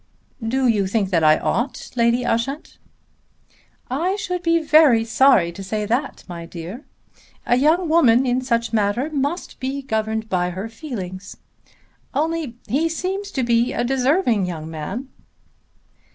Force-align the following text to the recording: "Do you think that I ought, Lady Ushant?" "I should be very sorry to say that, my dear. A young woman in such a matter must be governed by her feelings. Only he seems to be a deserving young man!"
"Do 0.43 0.67
you 0.67 0.87
think 0.87 1.11
that 1.11 1.23
I 1.23 1.37
ought, 1.37 1.91
Lady 1.95 2.25
Ushant?" 2.25 2.79
"I 3.87 4.15
should 4.15 4.41
be 4.41 4.57
very 4.57 5.05
sorry 5.05 5.51
to 5.51 5.61
say 5.63 5.85
that, 5.85 6.23
my 6.27 6.47
dear. 6.47 6.85
A 7.45 7.55
young 7.55 7.87
woman 7.87 8.25
in 8.25 8.41
such 8.41 8.69
a 8.71 8.75
matter 8.75 9.11
must 9.11 9.59
be 9.59 9.83
governed 9.83 10.27
by 10.27 10.49
her 10.49 10.67
feelings. 10.69 11.37
Only 12.15 12.57
he 12.67 12.89
seems 12.89 13.29
to 13.29 13.43
be 13.43 13.73
a 13.73 13.83
deserving 13.83 14.47
young 14.47 14.67
man!" 14.71 15.09